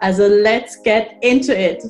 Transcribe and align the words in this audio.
Also 0.00 0.28
let's 0.28 0.80
get 0.80 1.16
into 1.22 1.52
it! 1.52 1.82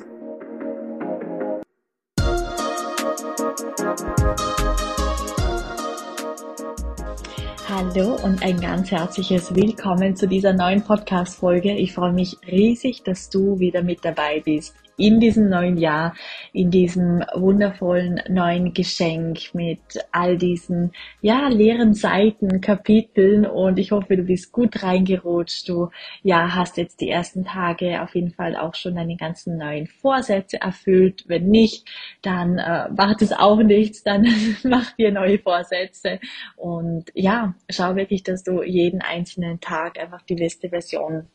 Hallo 7.67 8.15
und 8.23 8.41
ein 8.41 8.59
ganz 8.59 8.89
herzliches 8.89 9.53
Willkommen 9.53 10.15
zu 10.15 10.27
dieser 10.27 10.53
neuen 10.53 10.83
Podcast-Folge. 10.83 11.73
Ich 11.73 11.93
freue 11.93 12.11
mich 12.11 12.35
riesig, 12.47 13.03
dass 13.03 13.29
du 13.29 13.59
wieder 13.59 13.83
mit 13.83 14.03
dabei 14.03 14.41
bist 14.43 14.73
in 14.99 15.19
diesem 15.19 15.49
neuen 15.49 15.77
Jahr, 15.77 16.13
in 16.53 16.71
diesem 16.71 17.23
wundervollen 17.33 18.21
neuen 18.29 18.73
Geschenk 18.73 19.53
mit 19.53 19.79
all 20.11 20.37
diesen, 20.37 20.91
ja, 21.21 21.47
leeren 21.47 21.93
Seiten, 21.93 22.61
Kapiteln 22.61 23.45
und 23.45 23.79
ich 23.79 23.91
hoffe, 23.91 24.17
du 24.17 24.23
bist 24.23 24.51
gut 24.51 24.83
reingerutscht. 24.83 25.69
Du, 25.69 25.89
ja, 26.21 26.53
hast 26.55 26.77
jetzt 26.77 27.01
die 27.01 27.09
ersten 27.09 27.45
Tage 27.45 28.01
auf 28.01 28.13
jeden 28.15 28.31
Fall 28.31 28.55
auch 28.55 28.75
schon 28.75 28.95
deine 28.95 29.15
ganzen 29.15 29.57
neuen 29.57 29.87
Vorsätze 29.87 30.61
erfüllt. 30.61 31.23
Wenn 31.27 31.47
nicht, 31.47 31.87
dann 32.21 32.57
äh, 32.57 32.89
macht 32.89 33.21
es 33.21 33.31
auch 33.31 33.61
nichts, 33.63 34.03
dann 34.03 34.27
mach 34.63 34.91
dir 34.93 35.11
neue 35.11 35.39
Vorsätze 35.39 36.19
und 36.57 37.05
ja, 37.13 37.55
schau 37.69 37.95
wirklich, 37.95 38.23
dass 38.23 38.43
du 38.43 38.63
jeden 38.63 39.01
einzelnen 39.01 39.59
Tag 39.59 39.99
einfach 39.99 40.21
die 40.23 40.35
beste 40.35 40.69
Version 40.69 41.27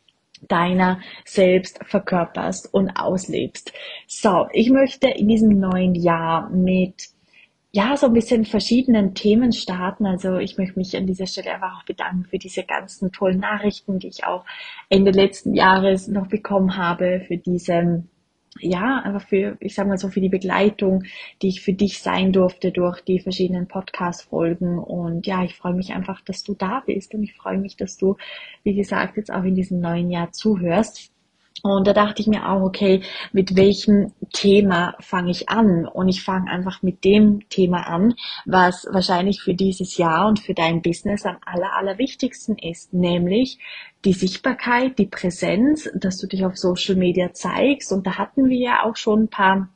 deiner 0.47 0.99
selbst 1.25 1.79
verkörperst 1.85 2.73
und 2.73 2.91
auslebst. 2.91 3.73
So, 4.07 4.47
ich 4.53 4.69
möchte 4.69 5.07
in 5.07 5.27
diesem 5.27 5.59
neuen 5.59 5.95
Jahr 5.95 6.49
mit 6.49 7.09
ja, 7.75 7.97
so 7.97 8.05
ein 8.05 8.13
bisschen 8.13 8.45
verschiedenen 8.45 9.15
Themen 9.15 9.51
starten. 9.51 10.05
Also 10.05 10.37
ich 10.37 10.57
möchte 10.57 10.79
mich 10.79 10.95
an 10.95 11.07
dieser 11.07 11.27
Stelle 11.27 11.55
einfach 11.55 11.81
auch 11.81 11.85
bedanken 11.85 12.23
für 12.23 12.37
diese 12.37 12.63
ganzen 12.63 13.11
tollen 13.11 13.39
Nachrichten, 13.41 13.99
die 13.99 14.07
ich 14.07 14.23
auch 14.23 14.45
Ende 14.87 15.11
letzten 15.11 15.53
Jahres 15.53 16.07
noch 16.07 16.27
bekommen 16.27 16.77
habe, 16.77 17.21
für 17.27 17.35
diese 17.35 18.05
ja, 18.59 18.99
einfach 18.99 19.27
für, 19.27 19.57
ich 19.59 19.75
sag 19.75 19.87
mal 19.87 19.97
so, 19.97 20.09
für 20.09 20.21
die 20.21 20.29
Begleitung, 20.29 21.03
die 21.41 21.49
ich 21.49 21.61
für 21.61 21.73
dich 21.73 21.99
sein 21.99 22.31
durfte 22.31 22.71
durch 22.71 23.01
die 23.01 23.19
verschiedenen 23.19 23.67
Podcast-Folgen. 23.67 24.79
Und 24.79 25.27
ja, 25.27 25.43
ich 25.43 25.55
freue 25.55 25.73
mich 25.73 25.93
einfach, 25.93 26.21
dass 26.21 26.43
du 26.43 26.53
da 26.53 26.81
bist 26.85 27.13
und 27.13 27.23
ich 27.23 27.33
freue 27.33 27.57
mich, 27.57 27.75
dass 27.75 27.97
du, 27.97 28.15
wie 28.63 28.75
gesagt, 28.75 29.17
jetzt 29.17 29.31
auch 29.31 29.43
in 29.43 29.55
diesem 29.55 29.79
neuen 29.79 30.09
Jahr 30.09 30.31
zuhörst. 30.31 31.11
Und 31.65 31.87
da 31.87 31.93
dachte 31.93 32.21
ich 32.21 32.27
mir 32.27 32.47
auch, 32.47 32.61
okay, 32.61 33.01
mit 33.33 33.55
welchem 33.55 34.13
Thema 34.31 34.93
fange 34.99 35.31
ich 35.31 35.49
an? 35.49 35.87
Und 35.87 36.09
ich 36.09 36.21
fange 36.21 36.51
einfach 36.51 36.83
mit 36.83 37.03
dem 37.03 37.49
Thema 37.49 37.87
an, 37.87 38.13
was 38.45 38.87
wahrscheinlich 38.91 39.41
für 39.41 39.55
dieses 39.55 39.97
Jahr 39.97 40.27
und 40.27 40.39
für 40.39 40.53
dein 40.53 40.83
Business 40.83 41.25
am 41.25 41.37
aller, 41.43 41.75
allerwichtigsten 41.75 42.55
ist, 42.59 42.93
nämlich 42.93 43.57
die 44.03 44.13
Sichtbarkeit, 44.13 44.99
die 44.99 45.07
Präsenz, 45.07 45.89
dass 45.95 46.19
du 46.19 46.27
dich 46.27 46.45
auf 46.45 46.55
Social 46.55 46.95
Media 46.95 47.33
zeigst. 47.33 47.91
Und 47.91 48.05
da 48.05 48.19
hatten 48.19 48.47
wir 48.47 48.59
ja 48.59 48.83
auch 48.83 48.95
schon 48.95 49.23
ein 49.23 49.29
paar 49.29 49.69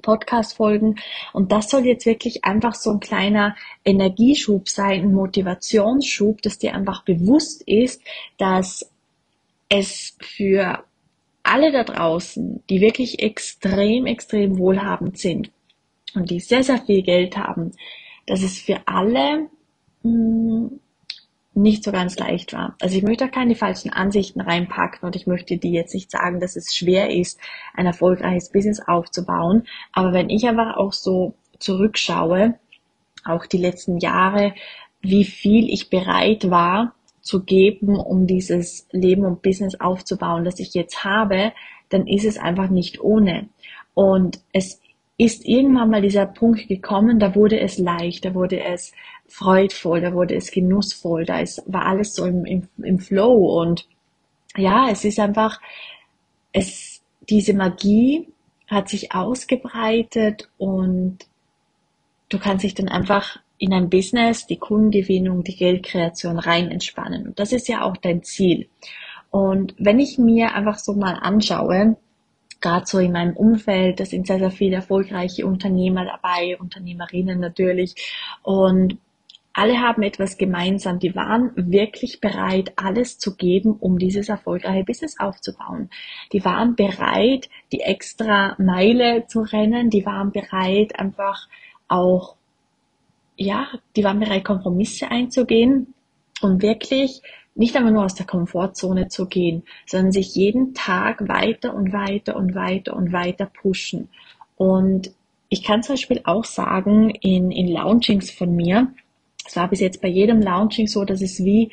Podcast-Folgen. 0.00 0.96
Und 1.34 1.52
das 1.52 1.68
soll 1.68 1.84
jetzt 1.84 2.06
wirklich 2.06 2.46
einfach 2.46 2.74
so 2.74 2.90
ein 2.90 3.00
kleiner 3.00 3.54
Energieschub 3.84 4.70
sein, 4.70 5.02
ein 5.02 5.12
Motivationsschub, 5.12 6.40
dass 6.40 6.58
dir 6.58 6.74
einfach 6.74 7.04
bewusst 7.04 7.62
ist, 7.66 8.00
dass 8.38 8.90
es 9.68 10.16
für 10.20 10.84
alle 11.44 11.70
da 11.70 11.84
draußen, 11.84 12.62
die 12.68 12.80
wirklich 12.80 13.20
extrem, 13.20 14.06
extrem 14.06 14.58
wohlhabend 14.58 15.18
sind 15.18 15.50
und 16.14 16.30
die 16.30 16.40
sehr, 16.40 16.64
sehr 16.64 16.78
viel 16.78 17.02
Geld 17.02 17.36
haben, 17.36 17.72
dass 18.26 18.42
es 18.42 18.58
für 18.58 18.80
alle 18.86 19.48
hm, 20.02 20.80
nicht 21.54 21.84
so 21.84 21.92
ganz 21.92 22.18
leicht 22.18 22.52
war. 22.52 22.74
Also 22.80 22.96
ich 22.96 23.04
möchte 23.04 23.26
auch 23.26 23.30
keine 23.30 23.54
falschen 23.54 23.92
Ansichten 23.92 24.40
reinpacken 24.40 25.06
und 25.06 25.14
ich 25.14 25.26
möchte 25.26 25.56
dir 25.56 25.70
jetzt 25.70 25.94
nicht 25.94 26.10
sagen, 26.10 26.40
dass 26.40 26.56
es 26.56 26.74
schwer 26.74 27.10
ist, 27.10 27.38
ein 27.74 27.86
erfolgreiches 27.86 28.50
Business 28.50 28.80
aufzubauen. 28.80 29.66
Aber 29.92 30.12
wenn 30.12 30.30
ich 30.30 30.48
einfach 30.48 30.76
auch 30.76 30.92
so 30.92 31.34
zurückschaue, 31.60 32.58
auch 33.24 33.46
die 33.46 33.58
letzten 33.58 33.98
Jahre, 33.98 34.54
wie 35.00 35.24
viel 35.24 35.68
ich 35.72 35.90
bereit 35.90 36.50
war, 36.50 36.94
zu 37.24 37.42
geben, 37.42 37.96
um 37.96 38.26
dieses 38.26 38.86
Leben 38.92 39.24
und 39.24 39.42
Business 39.42 39.80
aufzubauen, 39.80 40.44
das 40.44 40.60
ich 40.60 40.74
jetzt 40.74 41.04
habe, 41.04 41.52
dann 41.88 42.06
ist 42.06 42.24
es 42.24 42.38
einfach 42.38 42.68
nicht 42.68 43.00
ohne. 43.00 43.48
Und 43.94 44.40
es 44.52 44.80
ist 45.16 45.46
irgendwann 45.46 45.90
mal 45.90 46.02
dieser 46.02 46.26
Punkt 46.26 46.68
gekommen, 46.68 47.18
da 47.18 47.34
wurde 47.34 47.58
es 47.60 47.78
leicht, 47.78 48.24
da 48.24 48.34
wurde 48.34 48.62
es 48.62 48.92
freudvoll, 49.26 50.02
da 50.02 50.12
wurde 50.12 50.34
es 50.34 50.50
genussvoll, 50.50 51.24
da 51.24 51.40
ist, 51.40 51.62
war 51.66 51.86
alles 51.86 52.14
so 52.14 52.26
im, 52.26 52.44
im, 52.44 52.68
im 52.82 52.98
Flow 52.98 53.60
und 53.60 53.88
ja, 54.56 54.88
es 54.90 55.04
ist 55.04 55.18
einfach, 55.18 55.60
es, 56.52 57.02
diese 57.28 57.54
Magie 57.54 58.28
hat 58.66 58.88
sich 58.88 59.12
ausgebreitet 59.14 60.50
und 60.58 61.18
du 62.28 62.38
kannst 62.38 62.64
dich 62.64 62.74
dann 62.74 62.88
einfach 62.88 63.38
in 63.58 63.72
ein 63.72 63.88
Business, 63.90 64.46
die 64.46 64.58
Kundengewinnung, 64.58 65.44
die 65.44 65.56
Geldkreation 65.56 66.38
rein 66.38 66.70
entspannen. 66.70 67.26
Und 67.28 67.38
das 67.38 67.52
ist 67.52 67.68
ja 67.68 67.82
auch 67.82 67.96
dein 67.96 68.22
Ziel. 68.22 68.68
Und 69.30 69.74
wenn 69.78 69.98
ich 69.98 70.18
mir 70.18 70.54
einfach 70.54 70.78
so 70.78 70.94
mal 70.94 71.14
anschaue, 71.14 71.96
gerade 72.60 72.86
so 72.86 72.98
in 72.98 73.12
meinem 73.12 73.36
Umfeld, 73.36 74.00
da 74.00 74.04
sind 74.04 74.26
sehr, 74.26 74.38
sehr 74.38 74.50
viele 74.50 74.76
erfolgreiche 74.76 75.46
Unternehmer 75.46 76.04
dabei, 76.04 76.56
Unternehmerinnen 76.58 77.38
natürlich. 77.40 77.94
Und 78.42 78.98
alle 79.52 79.80
haben 79.80 80.02
etwas 80.02 80.36
gemeinsam. 80.36 80.98
Die 80.98 81.14
waren 81.14 81.52
wirklich 81.54 82.20
bereit, 82.20 82.72
alles 82.76 83.18
zu 83.18 83.36
geben, 83.36 83.76
um 83.78 83.98
dieses 83.98 84.28
erfolgreiche 84.28 84.84
Business 84.84 85.18
aufzubauen. 85.20 85.90
Die 86.32 86.44
waren 86.44 86.74
bereit, 86.74 87.48
die 87.70 87.80
extra 87.80 88.56
Meile 88.58 89.26
zu 89.28 89.42
rennen. 89.42 89.90
Die 89.90 90.04
waren 90.04 90.32
bereit, 90.32 90.98
einfach 90.98 91.48
auch 91.86 92.34
ja, 93.36 93.66
die 93.96 94.04
waren 94.04 94.20
bereit, 94.20 94.44
Kompromisse 94.44 95.10
einzugehen 95.10 95.94
und 96.40 96.62
wirklich 96.62 97.22
nicht 97.54 97.76
einmal 97.76 97.92
nur 97.92 98.04
aus 98.04 98.14
der 98.14 98.26
Komfortzone 98.26 99.08
zu 99.08 99.26
gehen, 99.26 99.62
sondern 99.86 100.12
sich 100.12 100.34
jeden 100.34 100.74
Tag 100.74 101.28
weiter 101.28 101.74
und 101.74 101.92
weiter 101.92 102.36
und 102.36 102.54
weiter 102.54 102.96
und 102.96 103.12
weiter 103.12 103.46
pushen. 103.46 104.08
Und 104.56 105.12
ich 105.48 105.62
kann 105.62 105.82
zum 105.82 105.94
Beispiel 105.94 106.20
auch 106.24 106.44
sagen, 106.44 107.10
in, 107.10 107.50
in 107.50 107.68
Launchings 107.68 108.30
von 108.30 108.54
mir, 108.54 108.92
es 109.46 109.56
war 109.56 109.68
bis 109.68 109.80
jetzt 109.80 110.00
bei 110.00 110.08
jedem 110.08 110.40
Launching 110.40 110.86
so, 110.86 111.04
dass 111.04 111.22
es 111.22 111.44
wie 111.44 111.70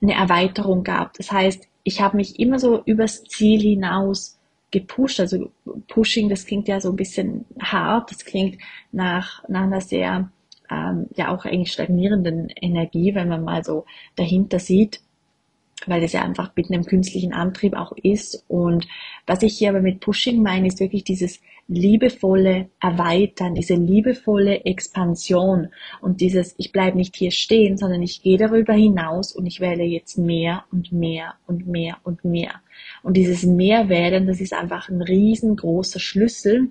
eine 0.00 0.14
Erweiterung 0.14 0.84
gab. 0.84 1.14
Das 1.14 1.32
heißt, 1.32 1.66
ich 1.82 2.00
habe 2.00 2.16
mich 2.16 2.38
immer 2.38 2.58
so 2.58 2.82
übers 2.84 3.24
Ziel 3.24 3.60
hinaus 3.60 4.38
gepusht. 4.70 5.20
Also 5.20 5.50
Pushing, 5.88 6.28
das 6.28 6.46
klingt 6.46 6.68
ja 6.68 6.80
so 6.80 6.90
ein 6.90 6.96
bisschen 6.96 7.46
hart, 7.60 8.10
das 8.10 8.24
klingt 8.24 8.58
nach, 8.92 9.48
nach 9.48 9.62
einer 9.62 9.80
sehr 9.80 10.30
ähm, 10.70 11.06
ja 11.14 11.34
auch 11.34 11.44
eigentlich 11.44 11.72
stagnierenden 11.72 12.48
Energie, 12.48 13.14
wenn 13.14 13.28
man 13.28 13.44
mal 13.44 13.64
so 13.64 13.84
dahinter 14.16 14.58
sieht, 14.58 15.00
weil 15.86 16.02
es 16.02 16.12
ja 16.12 16.22
einfach 16.22 16.52
mit 16.56 16.70
einem 16.70 16.84
künstlichen 16.84 17.32
Antrieb 17.32 17.74
auch 17.74 17.92
ist. 17.92 18.44
Und 18.48 18.86
was 19.26 19.42
ich 19.42 19.58
hier 19.58 19.70
aber 19.70 19.80
mit 19.80 20.00
Pushing 20.00 20.42
meine, 20.42 20.68
ist 20.68 20.80
wirklich 20.80 21.04
dieses 21.04 21.40
liebevolle 21.66 22.68
Erweitern, 22.80 23.54
diese 23.54 23.74
liebevolle 23.74 24.64
Expansion 24.64 25.68
und 26.02 26.20
dieses, 26.20 26.54
ich 26.58 26.72
bleibe 26.72 26.96
nicht 26.96 27.16
hier 27.16 27.30
stehen, 27.30 27.78
sondern 27.78 28.02
ich 28.02 28.22
gehe 28.22 28.36
darüber 28.36 28.74
hinaus 28.74 29.32
und 29.32 29.46
ich 29.46 29.60
wähle 29.60 29.84
jetzt 29.84 30.18
mehr 30.18 30.64
und 30.70 30.92
mehr 30.92 31.34
und 31.46 31.66
mehr 31.66 31.96
und 32.04 32.24
mehr. 32.24 32.60
Und 33.02 33.16
dieses 33.16 33.44
Mehrwerden, 33.44 34.26
das 34.26 34.40
ist 34.40 34.52
einfach 34.52 34.88
ein 34.88 35.00
riesengroßer 35.00 36.00
Schlüssel, 36.00 36.70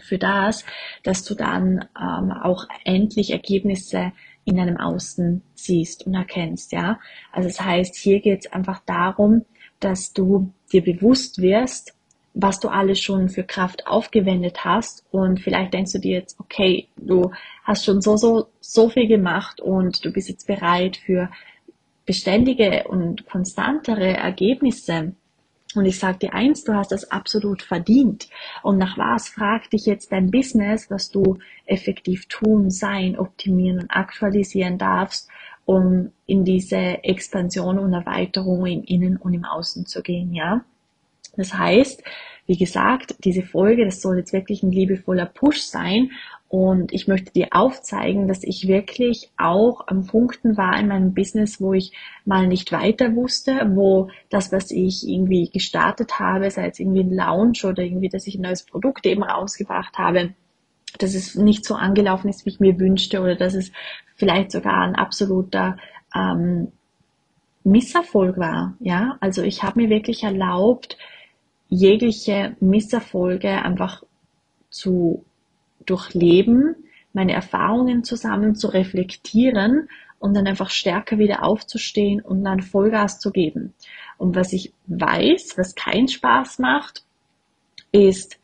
für 0.00 0.18
das, 0.18 0.64
dass 1.02 1.24
du 1.24 1.34
dann 1.34 1.88
ähm, 1.98 2.32
auch 2.32 2.66
endlich 2.84 3.30
Ergebnisse 3.30 4.12
in 4.44 4.56
deinem 4.56 4.78
Außen 4.78 5.42
siehst 5.54 6.06
und 6.06 6.14
erkennst, 6.14 6.72
ja. 6.72 6.98
Also 7.32 7.48
das 7.48 7.60
heißt, 7.60 7.96
hier 7.96 8.20
geht 8.20 8.46
es 8.46 8.52
einfach 8.52 8.80
darum, 8.86 9.44
dass 9.80 10.12
du 10.12 10.52
dir 10.72 10.82
bewusst 10.82 11.40
wirst, 11.40 11.94
was 12.34 12.60
du 12.60 12.68
alles 12.68 13.00
schon 13.00 13.28
für 13.28 13.42
Kraft 13.42 13.86
aufgewendet 13.86 14.64
hast 14.64 15.04
und 15.10 15.40
vielleicht 15.40 15.74
denkst 15.74 15.92
du 15.92 15.98
dir 15.98 16.18
jetzt, 16.18 16.38
okay, 16.38 16.88
du 16.96 17.32
hast 17.64 17.84
schon 17.84 18.00
so, 18.00 18.16
so, 18.16 18.46
so 18.60 18.88
viel 18.88 19.08
gemacht 19.08 19.60
und 19.60 20.04
du 20.04 20.12
bist 20.12 20.28
jetzt 20.28 20.46
bereit 20.46 20.96
für 20.96 21.30
beständige 22.06 22.84
und 22.88 23.26
konstantere 23.26 24.16
Ergebnisse 24.16 25.14
Und 25.74 25.86
ich 25.86 25.98
sage 25.98 26.18
dir 26.18 26.34
eins, 26.34 26.64
du 26.64 26.74
hast 26.74 26.90
das 26.90 27.10
absolut 27.10 27.62
verdient. 27.62 28.28
Und 28.62 28.78
nach 28.78 28.98
was 28.98 29.28
fragt 29.28 29.72
dich 29.72 29.86
jetzt 29.86 30.10
dein 30.10 30.30
Business, 30.30 30.90
was 30.90 31.10
du 31.10 31.38
effektiv 31.66 32.26
tun, 32.26 32.70
sein, 32.70 33.18
optimieren 33.18 33.80
und 33.80 33.90
aktualisieren 33.90 34.78
darfst, 34.78 35.28
um 35.64 36.10
in 36.26 36.44
diese 36.44 37.04
Expansion 37.04 37.78
und 37.78 37.92
Erweiterung 37.92 38.66
im 38.66 38.82
Innen 38.82 39.16
und 39.16 39.34
im 39.34 39.44
Außen 39.44 39.86
zu 39.86 40.02
gehen, 40.02 40.34
ja? 40.34 40.64
Das 41.36 41.54
heißt, 41.54 42.02
wie 42.46 42.56
gesagt, 42.56 43.14
diese 43.22 43.42
Folge, 43.42 43.84
das 43.84 44.02
soll 44.02 44.18
jetzt 44.18 44.32
wirklich 44.32 44.64
ein 44.64 44.72
liebevoller 44.72 45.26
Push 45.26 45.60
sein 45.60 46.10
und 46.50 46.92
ich 46.92 47.06
möchte 47.06 47.32
dir 47.32 47.50
aufzeigen, 47.52 48.26
dass 48.26 48.42
ich 48.42 48.66
wirklich 48.66 49.30
auch 49.36 49.86
am 49.86 50.08
Punkten 50.08 50.56
war 50.56 50.76
in 50.80 50.88
meinem 50.88 51.14
Business, 51.14 51.60
wo 51.60 51.74
ich 51.74 51.92
mal 52.24 52.48
nicht 52.48 52.72
weiter 52.72 53.14
wusste, 53.14 53.70
wo 53.76 54.10
das, 54.30 54.50
was 54.50 54.72
ich 54.72 55.08
irgendwie 55.08 55.48
gestartet 55.48 56.18
habe, 56.18 56.50
sei 56.50 56.66
es 56.66 56.80
irgendwie 56.80 57.04
ein 57.04 57.14
Lounge 57.14 57.60
oder 57.62 57.84
irgendwie, 57.84 58.08
dass 58.08 58.26
ich 58.26 58.34
ein 58.34 58.40
neues 58.40 58.64
Produkt 58.64 59.06
eben 59.06 59.22
rausgebracht 59.22 59.96
habe, 59.96 60.34
dass 60.98 61.14
es 61.14 61.36
nicht 61.36 61.64
so 61.64 61.76
angelaufen 61.76 62.28
ist, 62.28 62.44
wie 62.44 62.50
ich 62.50 62.58
mir 62.58 62.80
wünschte 62.80 63.20
oder 63.20 63.36
dass 63.36 63.54
es 63.54 63.70
vielleicht 64.16 64.50
sogar 64.50 64.82
ein 64.82 64.96
absoluter 64.96 65.76
ähm, 66.16 66.72
Misserfolg 67.62 68.38
war. 68.38 68.74
Ja, 68.80 69.18
also 69.20 69.44
ich 69.44 69.62
habe 69.62 69.82
mir 69.82 69.88
wirklich 69.88 70.24
erlaubt, 70.24 70.98
jegliche 71.68 72.56
Misserfolge 72.58 73.50
einfach 73.50 74.02
zu 74.68 75.24
durchleben, 75.86 76.76
meine 77.12 77.32
Erfahrungen 77.32 78.04
zusammen 78.04 78.54
zu 78.54 78.68
reflektieren 78.68 79.88
und 80.18 80.34
dann 80.34 80.46
einfach 80.46 80.70
stärker 80.70 81.18
wieder 81.18 81.42
aufzustehen 81.42 82.20
und 82.20 82.44
dann 82.44 82.60
Vollgas 82.60 83.18
zu 83.18 83.30
geben. 83.30 83.74
Und 84.18 84.36
was 84.36 84.52
ich 84.52 84.72
weiß, 84.86 85.56
was 85.56 85.74
keinen 85.74 86.08
Spaß 86.08 86.58
macht, 86.58 87.04
ist 87.90 88.38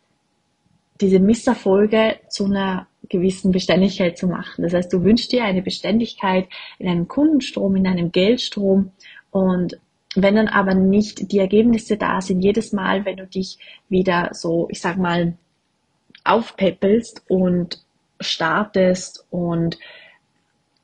diese 1.01 1.21
Misserfolge 1.21 2.17
zu 2.29 2.47
einer 2.47 2.87
gewissen 3.09 3.53
Beständigkeit 3.53 4.19
zu 4.19 4.27
machen. 4.27 4.63
Das 4.63 4.73
heißt, 4.73 4.93
du 4.93 5.05
wünschst 5.05 5.31
dir 5.31 5.45
eine 5.45 5.63
Beständigkeit 5.63 6.49
in 6.79 6.89
einem 6.89 7.07
Kundenstrom, 7.07 7.77
in 7.77 7.87
einem 7.87 8.11
Geldstrom 8.11 8.93
und 9.31 9.79
wenn 10.17 10.37
dann 10.37 10.49
aber 10.49 10.75
nicht 10.75 11.31
die 11.31 11.39
Ergebnisse 11.39 11.99
da 11.99 12.23
sind, 12.23 12.41
jedes 12.41 12.73
Mal, 12.73 13.05
wenn 13.05 13.19
du 13.19 13.27
dich 13.27 13.59
wieder 13.91 14.31
so, 14.33 14.67
ich 14.71 14.81
sag 14.81 14.97
mal, 14.97 15.37
aufpäppelst 16.27 17.23
und 17.29 17.83
startest 18.21 19.27
und 19.31 19.79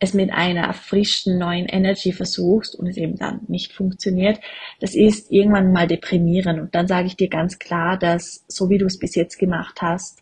es 0.02 0.14
mit 0.14 0.32
einer 0.32 0.72
frischen 0.74 1.38
neuen 1.38 1.66
Energy 1.66 2.12
versuchst 2.12 2.74
und 2.74 2.88
es 2.88 2.96
eben 2.96 3.16
dann 3.16 3.42
nicht 3.46 3.72
funktioniert, 3.72 4.40
das 4.80 4.96
ist 4.96 5.30
irgendwann 5.30 5.72
mal 5.72 5.86
deprimierend. 5.86 6.58
Und 6.58 6.74
dann 6.74 6.88
sage 6.88 7.06
ich 7.06 7.16
dir 7.16 7.28
ganz 7.28 7.60
klar, 7.60 7.96
dass 7.96 8.44
so 8.48 8.68
wie 8.68 8.78
du 8.78 8.86
es 8.86 8.98
bis 8.98 9.14
jetzt 9.14 9.38
gemacht 9.38 9.80
hast, 9.80 10.18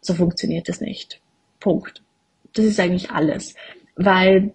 so 0.00 0.14
funktioniert 0.14 0.68
es 0.68 0.80
nicht. 0.80 1.20
Punkt. 1.58 2.00
Das 2.54 2.64
ist 2.64 2.78
eigentlich 2.78 3.10
alles. 3.10 3.56
Weil, 3.96 4.54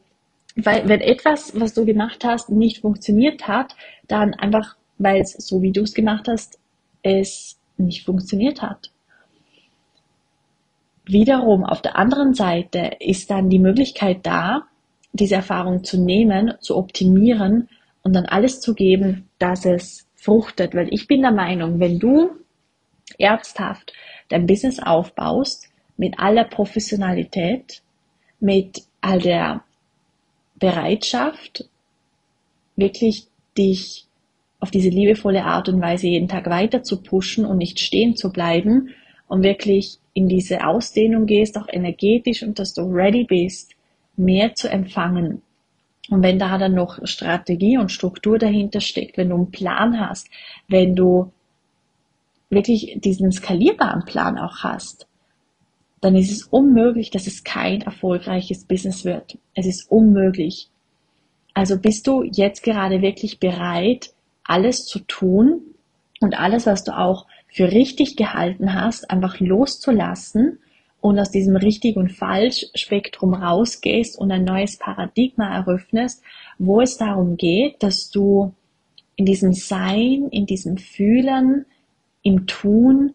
weil 0.55 0.87
wenn 0.87 1.01
etwas, 1.01 1.59
was 1.59 1.73
du 1.73 1.85
gemacht 1.85 2.23
hast, 2.23 2.49
nicht 2.49 2.79
funktioniert 2.79 3.49
hat, 3.49 3.75
dann 4.07 4.33
einfach, 4.33 4.77
weil 4.97 5.19
es 5.19 5.33
so 5.33 5.61
wie 5.61 5.73
du 5.73 5.81
es 5.81 5.93
gemacht 5.93 6.29
hast, 6.29 6.57
es 7.01 7.59
nicht 7.75 8.05
funktioniert 8.05 8.61
hat. 8.61 8.92
Wiederum 11.05 11.65
auf 11.65 11.81
der 11.81 11.97
anderen 11.97 12.33
Seite 12.33 12.91
ist 12.99 13.29
dann 13.29 13.49
die 13.49 13.59
Möglichkeit 13.59 14.25
da, 14.25 14.63
diese 15.11 15.35
Erfahrung 15.35 15.83
zu 15.83 16.01
nehmen, 16.01 16.53
zu 16.61 16.77
optimieren 16.77 17.69
und 18.03 18.13
dann 18.13 18.25
alles 18.25 18.61
zu 18.61 18.73
geben, 18.73 19.29
dass 19.37 19.65
es 19.65 20.07
fruchtet. 20.15 20.73
Weil 20.73 20.93
ich 20.93 21.07
bin 21.07 21.21
der 21.21 21.31
Meinung, 21.31 21.79
wenn 21.79 21.99
du 21.99 22.31
ernsthaft 23.19 23.93
dein 24.29 24.47
Business 24.47 24.79
aufbaust, 24.79 25.69
mit 25.97 26.19
aller 26.19 26.45
Professionalität, 26.45 27.81
mit 28.39 28.83
all 29.01 29.19
der 29.19 29.63
Bereitschaft, 30.55 31.69
wirklich 32.75 33.27
dich 33.57 34.07
auf 34.59 34.71
diese 34.71 34.89
liebevolle 34.89 35.43
Art 35.43 35.69
und 35.69 35.81
Weise 35.81 36.07
jeden 36.07 36.29
Tag 36.29 36.49
weiter 36.49 36.83
zu 36.83 37.03
pushen 37.03 37.45
und 37.45 37.57
nicht 37.57 37.79
stehen 37.79 38.15
zu 38.15 38.31
bleiben 38.31 38.89
und 39.33 39.41
wirklich 39.41 39.97
in 40.13 40.29
diese 40.29 40.63
Ausdehnung 40.63 41.25
gehst, 41.25 41.57
auch 41.57 41.67
energetisch 41.67 42.43
und 42.43 42.59
dass 42.59 42.75
du 42.75 42.83
ready 42.83 43.23
bist, 43.23 43.71
mehr 44.15 44.53
zu 44.53 44.69
empfangen. 44.69 45.41
Und 46.11 46.21
wenn 46.21 46.37
da 46.37 46.59
dann 46.59 46.75
noch 46.75 46.99
Strategie 47.07 47.79
und 47.79 47.91
Struktur 47.91 48.37
dahinter 48.37 48.79
steckt, 48.79 49.17
wenn 49.17 49.29
du 49.29 49.35
einen 49.37 49.49
Plan 49.49 49.99
hast, 49.99 50.29
wenn 50.67 50.95
du 50.95 51.31
wirklich 52.51 52.99
diesen 52.99 53.31
skalierbaren 53.31 54.05
Plan 54.05 54.37
auch 54.37 54.57
hast, 54.57 55.07
dann 55.99 56.15
ist 56.15 56.31
es 56.31 56.43
unmöglich, 56.43 57.09
dass 57.09 57.25
es 57.25 57.43
kein 57.43 57.81
erfolgreiches 57.81 58.65
Business 58.65 59.03
wird. 59.03 59.39
Es 59.55 59.65
ist 59.65 59.89
unmöglich. 59.89 60.69
Also 61.55 61.79
bist 61.79 62.05
du 62.05 62.21
jetzt 62.21 62.61
gerade 62.61 63.01
wirklich 63.01 63.39
bereit, 63.39 64.13
alles 64.43 64.85
zu 64.85 64.99
tun 64.99 65.63
und 66.19 66.37
alles, 66.37 66.67
was 66.67 66.83
du 66.83 66.95
auch 66.95 67.25
für 67.53 67.71
richtig 67.71 68.17
gehalten 68.17 68.73
hast, 68.73 69.11
einfach 69.11 69.39
loszulassen 69.39 70.57
und 71.01 71.19
aus 71.19 71.29
diesem 71.29 71.55
richtig 71.55 71.97
und 71.97 72.11
falsch 72.11 72.65
Spektrum 72.73 73.35
rausgehst 73.35 74.17
und 74.17 74.31
ein 74.31 74.43
neues 74.43 74.77
Paradigma 74.77 75.55
eröffnest, 75.55 76.23
wo 76.57 76.81
es 76.81 76.97
darum 76.97 77.37
geht, 77.37 77.83
dass 77.83 78.09
du 78.09 78.53
in 79.15 79.25
diesem 79.25 79.53
Sein, 79.53 80.29
in 80.31 80.47
diesem 80.47 80.77
Fühlen, 80.77 81.67
im 82.23 82.47
Tun 82.47 83.13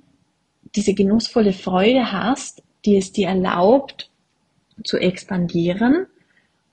diese 0.76 0.94
genussvolle 0.94 1.52
Freude 1.52 2.12
hast, 2.12 2.62
die 2.84 2.96
es 2.96 3.10
dir 3.10 3.28
erlaubt 3.28 4.08
zu 4.84 4.98
expandieren 4.98 6.06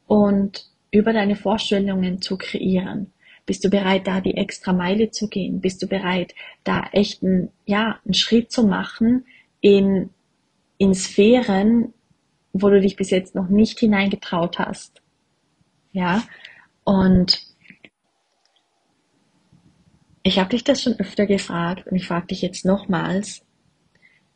und 0.05 0.67
über 0.91 1.13
deine 1.13 1.35
Vorstellungen 1.35 2.21
zu 2.21 2.37
kreieren. 2.37 3.11
Bist 3.45 3.63
du 3.63 3.69
bereit, 3.69 4.07
da 4.07 4.21
die 4.21 4.35
extra 4.35 4.73
Meile 4.73 5.11
zu 5.11 5.27
gehen? 5.27 5.61
Bist 5.61 5.81
du 5.81 5.87
bereit, 5.87 6.33
da 6.63 6.87
echt 6.91 7.23
einen, 7.23 7.51
ja, 7.65 7.99
einen 8.03 8.13
Schritt 8.13 8.51
zu 8.51 8.65
machen 8.65 9.25
in, 9.61 10.09
in 10.77 10.95
Sphären, 10.95 11.93
wo 12.53 12.69
du 12.69 12.81
dich 12.81 12.95
bis 12.95 13.11
jetzt 13.11 13.35
noch 13.35 13.49
nicht 13.49 13.79
hineingetraut 13.79 14.57
hast? 14.57 15.01
Ja, 15.91 16.23
und 16.83 17.45
ich 20.23 20.39
habe 20.39 20.49
dich 20.49 20.63
das 20.63 20.81
schon 20.81 20.99
öfter 20.99 21.27
gefragt 21.27 21.87
und 21.87 21.95
ich 21.95 22.07
frage 22.07 22.27
dich 22.27 22.41
jetzt 22.41 22.65
nochmals, 22.65 23.45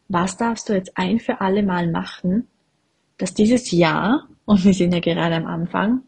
was 0.07 0.37
darfst 0.37 0.69
du 0.69 0.73
jetzt 0.73 0.97
ein 0.97 1.19
für 1.19 1.41
alle 1.41 1.63
Mal 1.63 1.89
machen, 1.89 2.47
dass 3.17 3.33
dieses 3.33 3.71
Jahr, 3.71 4.27
und 4.45 4.63
wir 4.63 4.73
sind 4.73 4.93
ja 4.93 4.99
gerade 4.99 5.35
am 5.35 5.47
Anfang, 5.47 6.03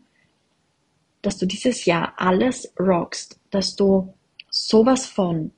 dass 1.22 1.38
du 1.38 1.46
dieses 1.46 1.86
Jahr 1.86 2.14
alles 2.18 2.74
rockst, 2.80 3.40
dass 3.50 3.76
du 3.76 4.14
sowas 4.50 5.08
von, 5.08 5.52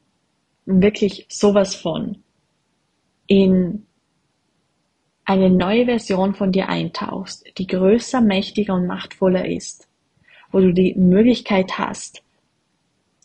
wirklich 0.65 1.25
sowas 1.29 1.75
von 1.75 2.23
in 3.27 3.85
eine 5.25 5.49
neue 5.49 5.85
Version 5.85 6.35
von 6.35 6.51
dir 6.51 6.67
eintauchst, 6.67 7.45
die 7.57 7.67
größer, 7.67 8.21
mächtiger 8.21 8.75
und 8.75 8.87
machtvoller 8.87 9.47
ist, 9.47 9.87
wo 10.51 10.59
du 10.59 10.73
die 10.73 10.95
Möglichkeit 10.95 11.77
hast, 11.77 12.21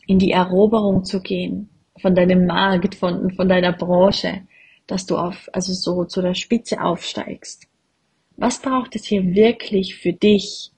in 0.07 0.19
die 0.19 0.31
Eroberung 0.31 1.05
zu 1.05 1.21
gehen, 1.21 1.69
von 2.01 2.15
deinem 2.15 2.47
Markt, 2.47 2.95
von, 2.95 3.33
von 3.33 3.49
deiner 3.49 3.73
Branche, 3.73 4.43
dass 4.87 5.05
du 5.07 5.19
auf, 5.19 5.49
also 5.53 5.73
so 5.73 6.05
zu 6.05 6.23
der 6.23 6.35
Spitze 6.35 6.81
aufsteigst. 6.81 7.67
Was 8.37 8.63
braucht 8.63 8.95
es 8.95 9.05
hier 9.05 9.35
wirklich 9.35 9.97
für 9.97 10.13
dich, 10.13 10.71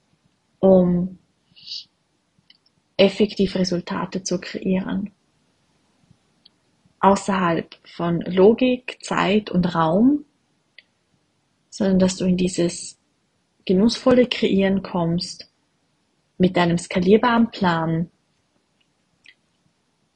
um 0.59 1.19
effektiv 3.01 3.55
Resultate 3.55 4.21
zu 4.21 4.39
kreieren. 4.39 5.09
Außerhalb 6.99 7.75
von 7.83 8.21
Logik, 8.21 8.99
Zeit 9.01 9.49
und 9.49 9.73
Raum, 9.73 10.23
sondern 11.71 11.97
dass 11.97 12.17
du 12.17 12.25
in 12.25 12.37
dieses 12.37 12.99
genussvolle 13.65 14.27
Kreieren 14.27 14.83
kommst 14.83 15.49
mit 16.37 16.55
deinem 16.55 16.77
skalierbaren 16.77 17.49
Plan 17.49 18.11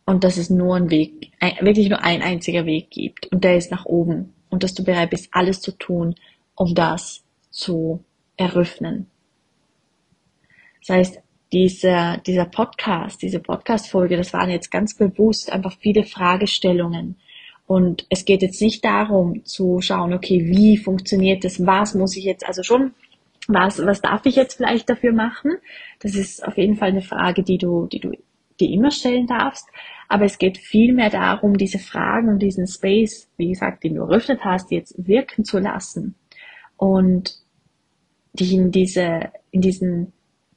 und 0.05 0.23
dass 0.23 0.37
es 0.37 0.51
nur 0.51 0.75
einen 0.75 0.91
Weg, 0.91 1.31
wirklich 1.61 1.89
nur 1.89 2.03
ein 2.03 2.21
einziger 2.21 2.67
Weg 2.67 2.91
gibt 2.91 3.25
und 3.31 3.43
der 3.43 3.57
ist 3.57 3.71
nach 3.71 3.85
oben 3.85 4.35
und 4.49 4.61
dass 4.61 4.75
du 4.75 4.83
bereit 4.83 5.09
bist, 5.09 5.29
alles 5.31 5.59
zu 5.59 5.71
tun, 5.71 6.13
um 6.53 6.75
das 6.75 7.23
zu 7.49 8.03
eröffnen. 8.37 9.09
Das 10.81 10.95
heißt, 10.95 11.24
dieser, 11.51 12.17
dieser 12.17 12.45
Podcast, 12.45 13.21
diese 13.21 13.39
Podcast-Folge, 13.39 14.17
das 14.17 14.33
waren 14.33 14.49
jetzt 14.49 14.71
ganz 14.71 14.95
bewusst 14.95 15.51
einfach 15.51 15.77
viele 15.79 16.03
Fragestellungen. 16.03 17.17
Und 17.67 18.05
es 18.09 18.25
geht 18.25 18.41
jetzt 18.41 18.61
nicht 18.61 18.83
darum 18.85 19.43
zu 19.45 19.81
schauen, 19.81 20.13
okay, 20.13 20.45
wie 20.45 20.77
funktioniert 20.77 21.43
das, 21.43 21.65
was 21.65 21.95
muss 21.95 22.15
ich 22.15 22.23
jetzt, 22.23 22.45
also 22.45 22.61
schon, 22.61 22.93
was, 23.47 23.83
was 23.85 24.01
darf 24.01 24.25
ich 24.25 24.35
jetzt 24.35 24.55
vielleicht 24.55 24.89
dafür 24.89 25.13
machen? 25.13 25.53
Das 25.99 26.15
ist 26.15 26.45
auf 26.45 26.57
jeden 26.57 26.75
Fall 26.75 26.89
eine 26.89 27.01
Frage, 27.01 27.43
die 27.43 27.57
du, 27.57 27.87
die 27.87 27.99
du 27.99 28.11
die 28.59 28.73
immer 28.73 28.91
stellen 28.91 29.27
darfst, 29.27 29.67
aber 30.07 30.25
es 30.25 30.37
geht 30.37 30.57
vielmehr 30.57 31.09
darum, 31.09 31.57
diese 31.57 31.79
Fragen 31.79 32.29
und 32.29 32.39
diesen 32.39 32.67
Space, 32.67 33.29
wie 33.37 33.49
gesagt, 33.49 33.83
den 33.83 33.95
du 33.95 34.01
eröffnet 34.03 34.45
hast, 34.45 34.71
jetzt 34.71 34.95
wirken 34.97 35.43
zu 35.43 35.59
lassen 35.59 36.15
und 36.77 37.35
dich 38.33 38.53
in 38.53 38.71
diese, 38.71 39.31
in 39.51 39.61
diesen 39.61 40.13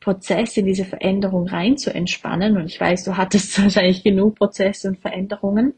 Prozess, 0.09 0.57
in 0.57 0.65
diese 0.65 0.87
Veränderung 0.87 1.47
rein 1.49 1.77
zu 1.77 1.95
entspannen. 1.95 2.57
Und 2.57 2.65
ich 2.65 2.81
weiß, 2.81 3.05
du 3.05 3.19
hattest 3.19 3.59
wahrscheinlich 3.63 4.03
genug 4.03 4.37
Prozesse 4.37 4.89
und 4.89 5.01
Veränderungen, 5.01 5.75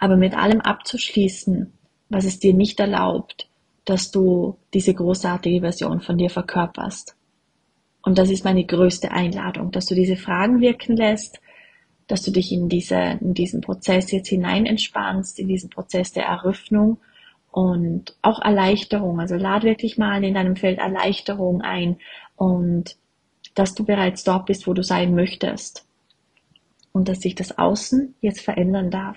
aber 0.00 0.16
mit 0.16 0.36
allem 0.36 0.60
abzuschließen, 0.60 1.72
was 2.08 2.24
es 2.24 2.40
dir 2.40 2.52
nicht 2.52 2.80
erlaubt, 2.80 3.48
dass 3.84 4.10
du 4.10 4.58
diese 4.74 4.92
großartige 4.92 5.60
Version 5.60 6.00
von 6.00 6.18
dir 6.18 6.30
verkörperst. 6.30 7.14
Und 8.02 8.18
das 8.18 8.28
ist 8.28 8.44
meine 8.44 8.64
größte 8.64 9.12
Einladung, 9.12 9.70
dass 9.70 9.86
du 9.86 9.94
diese 9.94 10.16
Fragen 10.16 10.60
wirken 10.60 10.96
lässt, 10.96 11.40
dass 12.08 12.22
du 12.22 12.32
dich 12.32 12.50
in, 12.50 12.68
diese, 12.68 13.18
in 13.20 13.34
diesen 13.34 13.60
Prozess 13.60 14.10
jetzt 14.10 14.30
hinein 14.30 14.66
entspannst, 14.66 15.38
in 15.38 15.46
diesen 15.46 15.70
Prozess 15.70 16.10
der 16.10 16.24
Eröffnung 16.24 16.98
und 17.52 18.16
auch 18.20 18.42
Erleichterung. 18.42 19.20
Also 19.20 19.36
lad 19.36 19.62
wirklich 19.62 19.96
mal 19.96 20.24
in 20.24 20.34
deinem 20.34 20.56
Feld 20.56 20.80
Erleichterung 20.80 21.60
ein 21.60 21.98
und 22.34 22.96
dass 23.54 23.74
du 23.74 23.84
bereits 23.84 24.24
dort 24.24 24.46
bist, 24.46 24.66
wo 24.66 24.72
du 24.72 24.82
sein 24.82 25.14
möchtest 25.14 25.86
und 26.92 27.08
dass 27.08 27.20
sich 27.20 27.34
das 27.34 27.58
Außen 27.58 28.14
jetzt 28.20 28.40
verändern 28.40 28.90
darf. 28.90 29.16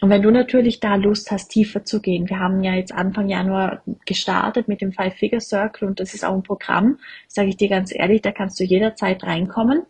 Und 0.00 0.10
wenn 0.10 0.22
du 0.22 0.30
natürlich 0.30 0.80
da 0.80 0.96
Lust 0.96 1.30
hast, 1.30 1.48
tiefer 1.48 1.84
zu 1.84 2.00
gehen, 2.00 2.28
wir 2.28 2.38
haben 2.38 2.62
ja 2.62 2.74
jetzt 2.74 2.92
Anfang 2.92 3.28
Januar 3.28 3.82
gestartet 4.04 4.68
mit 4.68 4.80
dem 4.80 4.92
Five 4.92 5.14
Figure 5.14 5.40
Circle 5.40 5.88
und 5.88 6.00
das 6.00 6.14
ist 6.14 6.24
auch 6.24 6.34
ein 6.34 6.42
Programm, 6.42 6.98
sage 7.28 7.48
ich 7.48 7.56
dir 7.56 7.68
ganz 7.68 7.94
ehrlich, 7.94 8.20
da 8.20 8.32
kannst 8.32 8.58
du 8.60 8.64
jederzeit 8.64 9.24
reinkommen. 9.24 9.84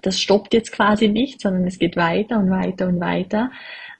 Das 0.00 0.20
stoppt 0.20 0.54
jetzt 0.54 0.72
quasi 0.72 1.08
nicht, 1.08 1.40
sondern 1.40 1.66
es 1.66 1.78
geht 1.78 1.96
weiter 1.96 2.38
und 2.38 2.50
weiter 2.50 2.86
und 2.86 3.00
weiter. 3.00 3.50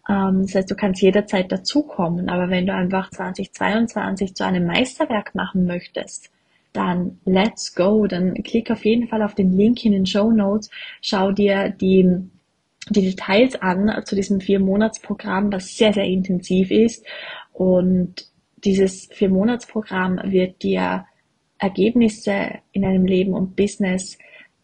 Ähm, 0.09 0.43
das 0.43 0.55
heißt, 0.55 0.71
du 0.71 0.75
kannst 0.75 1.03
jederzeit 1.03 1.53
dazukommen. 1.53 2.29
Aber 2.29 2.49
wenn 2.49 2.67
du 2.67 2.75
einfach 2.75 3.11
2022 3.11 4.35
zu 4.35 4.45
einem 4.45 4.67
Meisterwerk 4.67 5.35
machen 5.35 5.67
möchtest, 5.67 6.31
dann 6.73 7.19
let's 7.25 7.75
go. 7.75 8.07
Dann 8.07 8.35
klick 8.43 8.71
auf 8.71 8.85
jeden 8.85 9.09
Fall 9.09 9.23
auf 9.23 9.35
den 9.35 9.57
Link 9.57 9.85
in 9.85 9.93
den 9.93 10.07
Show 10.07 10.31
Notes. 10.31 10.71
Schau 11.01 11.33
dir 11.33 11.71
die, 11.71 12.09
die 12.91 13.03
Details 13.03 13.57
an 13.57 13.91
zu 14.05 14.17
diesem 14.17 14.41
Vier-Monats-Programm, 14.41 15.53
was 15.53 15.77
sehr, 15.77 15.93
sehr 15.93 16.05
intensiv 16.05 16.71
ist. 16.71 17.05
Und 17.53 18.27
dieses 18.65 19.09
Vier-Monats-Programm 19.13 20.21
wird 20.25 20.63
dir 20.63 21.07
Ergebnisse 21.59 22.59
in 22.73 22.83
deinem 22.83 23.07
Leben 23.07 23.35
und 23.35 23.55
Business 23.55 24.19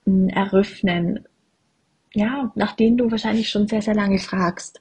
hm, 0.04 0.28
eröffnen, 0.28 1.24
ja, 2.14 2.50
nach 2.54 2.74
denen 2.74 2.96
du 2.96 3.10
wahrscheinlich 3.10 3.48
schon 3.48 3.68
sehr, 3.68 3.82
sehr 3.82 3.94
lange 3.94 4.18
fragst. 4.18 4.80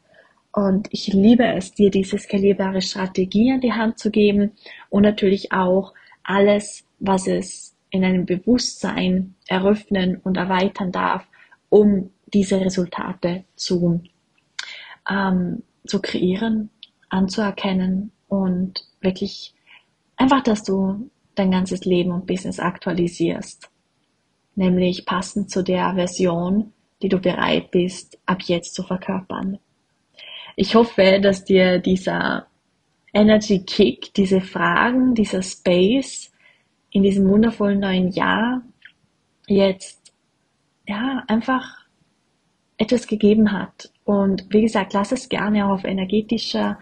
Und 0.52 0.88
ich 0.92 1.14
liebe 1.14 1.46
es, 1.46 1.74
dir 1.74 1.92
diese 1.92 2.18
skalierbare 2.18 2.82
Strategie 2.82 3.52
an 3.52 3.62
die 3.62 3.74
Hand 3.74 4.00
zu 4.00 4.10
geben 4.10 4.54
und 4.90 5.04
natürlich 5.04 5.52
auch 5.52 5.94
alles, 6.24 6.87
was 7.00 7.28
es 7.28 7.76
in 7.90 8.04
einem 8.04 8.26
Bewusstsein 8.26 9.36
eröffnen 9.48 10.18
und 10.18 10.38
erweitern 10.38 10.92
darf, 10.92 11.26
um 11.70 12.12
diese 12.34 12.60
Resultate 12.60 13.46
zu, 13.56 14.02
ähm, 15.10 15.64
zu 15.86 16.02
kreieren, 16.02 16.70
anzuerkennen 17.10 18.12
und 18.28 18.86
wirklich 19.02 19.54
einfach, 20.18 20.44
dass 20.44 20.64
du 20.64 21.10
dein 21.36 21.52
ganzes 21.52 21.86
Leben 21.86 22.12
und 22.12 22.28
Business 22.28 22.60
aktualisierst. 22.60 23.70
Nämlich 24.56 25.06
passend 25.06 25.52
zu 25.52 25.64
der 25.64 25.94
Version, 25.94 26.74
die 27.02 27.10
du 27.10 27.20
bereit 27.20 27.72
bist, 27.72 28.18
ab 28.26 28.42
jetzt 28.44 28.74
zu 28.74 28.84
verkörpern. 28.84 29.60
Ich 30.56 30.74
hoffe, 30.74 31.20
dass 31.22 31.46
dir 31.46 31.78
dieser 31.78 32.48
Energy 33.14 33.64
Kick, 33.64 34.14
diese 34.16 34.42
Fragen, 34.42 35.14
dieser 35.14 35.44
Space 35.44 36.32
in 36.92 37.04
diesem 37.04 37.28
wundervollen 37.30 37.80
neuen 37.80 38.10
Jahr 38.12 38.62
jetzt 39.48 40.14
ja 40.88 41.24
einfach 41.28 41.86
etwas 42.78 43.08
gegeben 43.08 43.52
hat. 43.52 43.92
Und 44.06 44.46
wie 44.50 44.62
gesagt, 44.62 44.94
lass 44.94 45.12
es 45.12 45.30
gerne 45.30 45.66
auch 45.66 45.72
auf 45.72 45.84
energetischer 45.84 46.78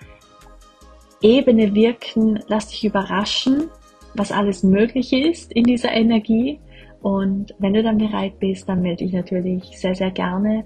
Ebene 1.21 1.74
wirken. 1.74 2.39
Lass 2.47 2.69
dich 2.69 2.85
überraschen, 2.85 3.69
was 4.13 4.31
alles 4.31 4.63
möglich 4.63 5.13
ist 5.13 5.51
in 5.53 5.63
dieser 5.63 5.91
Energie. 5.91 6.59
Und 7.01 7.53
wenn 7.59 7.74
du 7.74 7.83
dann 7.83 7.97
bereit 7.97 8.39
bist, 8.39 8.67
dann 8.67 8.81
melde 8.81 9.05
dich 9.05 9.13
natürlich 9.13 9.63
sehr, 9.77 9.95
sehr 9.95 10.12
gerne 10.12 10.65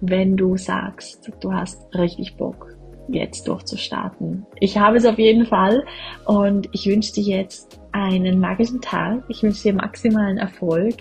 wenn 0.00 0.36
du 0.36 0.56
sagst, 0.56 1.30
du 1.40 1.52
hast 1.52 1.94
richtig 1.94 2.36
Bock, 2.36 2.76
jetzt 3.08 3.46
durchzustarten. 3.48 4.46
Ich 4.60 4.76
habe 4.78 4.96
es 4.96 5.06
auf 5.06 5.18
jeden 5.18 5.46
Fall 5.46 5.84
und 6.24 6.68
ich 6.72 6.86
wünsche 6.86 7.12
dir 7.14 7.38
jetzt 7.38 7.80
einen 7.92 8.40
magischen 8.40 8.80
Tag. 8.80 9.22
Ich 9.28 9.42
wünsche 9.42 9.62
dir 9.62 9.74
maximalen 9.74 10.38
Erfolg 10.38 10.96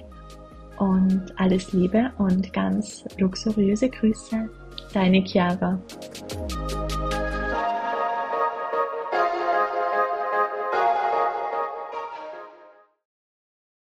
und 0.78 1.24
alles 1.38 1.74
Liebe 1.74 2.12
und 2.18 2.52
ganz 2.54 3.06
luxuriöse 3.18 3.90
Grüße. 3.90 4.50
Deine 4.94 5.24
Chiara. 5.26 5.80